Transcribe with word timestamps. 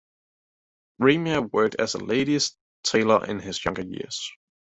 Reimer 0.99 1.41
worked 1.53 1.75
as 1.77 1.93
a 1.93 1.99
ladies' 2.03 2.57
tailor 2.81 3.23
in 3.23 3.37
his 3.37 3.63
younger 3.63 3.83
years. 3.83 4.31